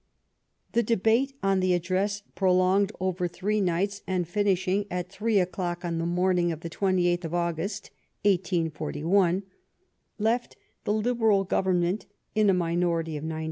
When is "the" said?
0.71-0.81, 1.59-1.75, 5.99-6.07, 6.61-6.71, 10.85-10.93